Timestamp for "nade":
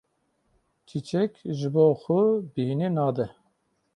2.95-3.25